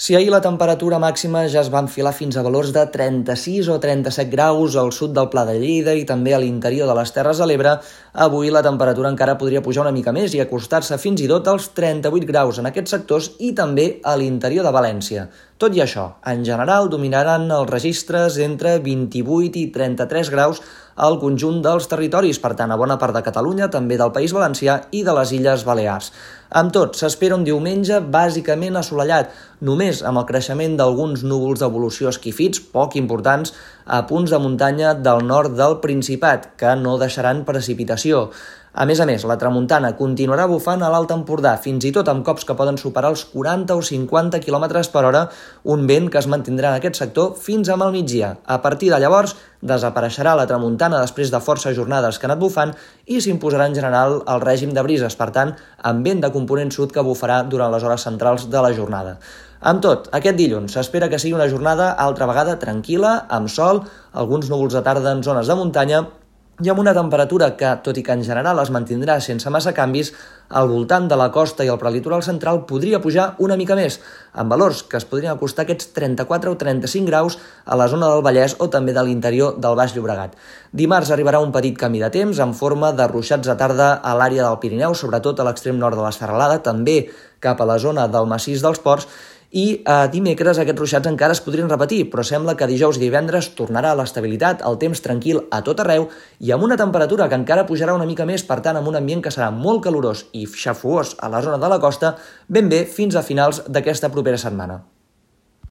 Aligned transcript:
Si 0.00 0.14
ahir 0.14 0.28
la 0.30 0.38
temperatura 0.38 1.00
màxima 1.02 1.40
ja 1.50 1.58
es 1.58 1.68
va 1.74 1.80
enfilar 1.82 2.12
fins 2.14 2.36
a 2.38 2.42
valors 2.46 2.68
de 2.70 2.84
36 2.94 3.66
o 3.74 3.80
37 3.82 4.30
graus 4.30 4.76
al 4.78 4.92
sud 4.94 5.10
del 5.16 5.26
Pla 5.32 5.42
de 5.48 5.56
Lleida 5.58 5.96
i 5.98 6.04
també 6.06 6.36
a 6.36 6.38
l'interior 6.38 6.86
de 6.86 6.94
les 6.94 7.10
Terres 7.16 7.40
de 7.42 7.48
l'Ebre, 7.50 7.72
avui 8.14 8.52
la 8.54 8.62
temperatura 8.62 9.10
encara 9.10 9.34
podria 9.40 9.64
pujar 9.64 9.82
una 9.82 9.94
mica 9.96 10.14
més 10.14 10.38
i 10.38 10.44
acostar-se 10.44 11.00
fins 11.02 11.24
i 11.24 11.26
tot 11.26 11.50
als 11.50 11.72
38 11.74 12.30
graus 12.30 12.62
en 12.62 12.70
aquests 12.70 12.94
sectors 12.94 13.32
i 13.42 13.50
també 13.58 13.88
a 14.06 14.14
l'interior 14.14 14.62
de 14.68 14.76
València. 14.78 15.26
Tot 15.58 15.74
i 15.74 15.82
això, 15.82 16.12
en 16.30 16.46
general 16.46 16.86
dominaran 16.86 17.50
els 17.50 17.66
registres 17.66 18.38
entre 18.38 18.78
28 18.78 19.58
i 19.58 19.66
33 19.74 20.30
graus 20.30 20.62
al 20.98 21.16
conjunt 21.22 21.60
dels 21.62 21.86
territoris, 21.86 22.40
per 22.42 22.56
tant, 22.58 22.72
a 22.74 22.78
bona 22.80 22.96
part 22.98 23.14
de 23.14 23.22
Catalunya, 23.22 23.70
també 23.70 23.96
del 24.00 24.10
País 24.14 24.34
Valencià 24.34 24.80
i 24.90 25.04
de 25.06 25.14
les 25.14 25.32
Illes 25.36 25.62
Balears. 25.66 26.10
Amb 26.58 26.72
tot, 26.74 26.98
s'espera 26.98 27.36
un 27.38 27.44
diumenge 27.46 28.00
bàsicament 28.12 28.76
assolellat, 28.80 29.30
només 29.62 30.02
amb 30.02 30.18
el 30.18 30.26
creixement 30.28 30.74
d'alguns 30.80 31.22
núvols 31.22 31.62
d'evolució 31.62 32.10
esquifits, 32.10 32.62
poc 32.74 32.96
importants, 32.98 33.54
a 33.86 34.02
punts 34.10 34.34
de 34.34 34.42
muntanya 34.42 34.94
del 34.98 35.22
nord 35.28 35.54
del 35.56 35.78
Principat, 35.84 36.52
que 36.58 36.74
no 36.76 36.98
deixaran 36.98 37.44
precipitació. 37.48 38.30
A 38.78 38.84
més 38.86 39.00
a 39.02 39.06
més, 39.10 39.24
la 39.26 39.34
tramuntana 39.34 39.88
continuarà 39.98 40.44
bufant 40.46 40.84
a 40.86 40.88
l'Alt 40.92 41.10
Empordà, 41.10 41.56
fins 41.58 41.82
i 41.88 41.90
tot 41.90 42.06
amb 42.12 42.22
cops 42.22 42.44
que 42.46 42.54
poden 42.54 42.76
superar 42.78 43.08
els 43.10 43.24
40 43.26 43.74
o 43.74 43.80
50 43.82 44.38
km 44.44 44.66
per 44.92 45.02
hora, 45.08 45.22
un 45.74 45.82
vent 45.90 46.06
que 46.06 46.20
es 46.20 46.28
mantindrà 46.30 46.70
en 46.70 46.78
aquest 46.78 47.00
sector 47.00 47.32
fins 47.42 47.66
a 47.66 47.76
mal 47.80 47.90
migdia. 47.90 48.36
A 48.46 48.60
partir 48.62 48.92
de 48.92 49.00
llavors, 49.02 49.34
desapareixerà 49.66 50.36
la 50.38 50.46
tramuntana 50.46 51.00
després 51.02 51.32
de 51.34 51.40
força 51.42 51.72
jornades 51.74 52.20
que 52.20 52.28
ha 52.28 52.30
anat 52.30 52.44
bufant 52.44 52.76
i 53.06 53.18
s'imposarà 53.18 53.66
en 53.66 53.74
general 53.74 54.20
el 54.20 54.44
règim 54.46 54.70
de 54.70 54.86
brises, 54.86 55.18
per 55.18 55.32
tant, 55.34 55.56
amb 55.82 56.06
vent 56.06 56.22
de 56.22 56.30
component 56.30 56.70
sud 56.70 56.94
que 56.94 57.02
bufarà 57.02 57.40
durant 57.50 57.74
les 57.74 57.82
hores 57.82 58.06
centrals 58.06 58.46
de 58.46 58.62
la 58.62 58.70
jornada. 58.78 59.16
Amb 59.58 59.82
tot, 59.82 60.06
aquest 60.14 60.38
dilluns 60.38 60.78
s'espera 60.78 61.10
que 61.10 61.18
sigui 61.18 61.34
una 61.34 61.50
jornada 61.50 61.90
altra 61.98 62.30
vegada 62.30 62.54
tranquil·la, 62.62 63.24
amb 63.26 63.50
sol, 63.50 63.82
alguns 64.14 64.46
núvols 64.54 64.78
de 64.78 64.86
tarda 64.86 65.10
en 65.10 65.26
zones 65.26 65.50
de 65.50 65.58
muntanya 65.58 66.04
i 66.58 66.70
amb 66.72 66.80
una 66.82 66.90
temperatura 66.94 67.52
que, 67.54 67.68
tot 67.86 67.98
i 68.00 68.02
que 68.02 68.14
en 68.16 68.24
general 68.26 68.58
es 68.58 68.70
mantindrà 68.74 69.20
sense 69.22 69.50
massa 69.54 69.70
canvis, 69.76 70.10
al 70.48 70.66
voltant 70.66 71.06
de 71.06 71.16
la 71.20 71.28
costa 71.30 71.62
i 71.62 71.70
el 71.70 71.78
prelitoral 71.78 72.24
central 72.26 72.64
podria 72.66 72.98
pujar 73.04 73.28
una 73.44 73.54
mica 73.60 73.76
més, 73.78 74.00
amb 74.32 74.50
valors 74.50 74.80
que 74.82 74.98
es 74.98 75.06
podrien 75.06 75.36
acostar 75.36 75.66
aquests 75.66 75.92
34 75.94 76.50
o 76.50 76.58
35 76.58 77.06
graus 77.06 77.38
a 77.64 77.78
la 77.78 77.86
zona 77.92 78.10
del 78.10 78.24
Vallès 78.26 78.56
o 78.58 78.66
també 78.72 78.96
de 78.96 79.06
l'interior 79.06 79.54
del 79.60 79.78
Baix 79.78 79.94
Llobregat. 79.94 80.34
Dimarts 80.72 81.14
arribarà 81.14 81.38
un 81.44 81.54
petit 81.54 81.78
canvi 81.78 82.02
de 82.02 82.10
temps 82.10 82.42
en 82.42 82.56
forma 82.58 82.90
de 82.90 83.06
ruixats 83.06 83.46
de 83.46 83.54
tarda 83.60 83.92
a 84.02 84.18
l'àrea 84.18 84.48
del 84.48 84.58
Pirineu, 84.58 84.98
sobretot 84.98 85.38
a 85.38 85.46
l'extrem 85.46 85.78
nord 85.78 85.94
de 85.94 86.02
la 86.02 86.14
Serralada, 86.16 86.58
també 86.58 87.04
cap 87.38 87.60
a 87.60 87.70
la 87.70 87.78
zona 87.78 88.08
del 88.10 88.26
massís 88.26 88.66
dels 88.66 88.82
Ports, 88.82 89.06
i 89.50 89.64
eh, 89.80 90.08
dimecres 90.12 90.58
aquests 90.60 90.80
ruixats 90.80 91.08
encara 91.08 91.36
es 91.36 91.40
podrien 91.44 91.70
repetir, 91.70 92.02
però 92.12 92.24
sembla 92.26 92.56
que 92.58 92.68
dijous 92.68 92.98
i 92.98 93.04
divendres 93.06 93.50
tornarà 93.58 93.94
a 93.94 93.98
l'estabilitat, 94.00 94.64
el 94.68 94.76
temps 94.82 95.00
tranquil 95.04 95.40
a 95.50 95.62
tot 95.64 95.80
arreu 95.84 96.08
i 96.40 96.52
amb 96.52 96.68
una 96.68 96.76
temperatura 96.76 97.28
que 97.28 97.38
encara 97.40 97.66
pujarà 97.68 97.96
una 97.96 98.08
mica 98.08 98.28
més, 98.28 98.44
per 98.44 98.60
tant 98.60 98.76
amb 98.76 98.92
un 98.92 99.00
ambient 99.00 99.24
que 99.24 99.32
serà 99.32 99.50
molt 99.54 99.84
calorós 99.86 100.26
i 100.32 100.44
xafuós 100.46 101.16
a 101.20 101.32
la 101.32 101.42
zona 101.42 101.58
de 101.58 101.72
la 101.72 101.80
costa, 101.80 102.16
ben 102.48 102.68
bé 102.68 102.84
fins 102.84 103.16
a 103.16 103.24
finals 103.24 103.64
d'aquesta 103.68 104.12
propera 104.12 104.40
setmana. 104.40 104.82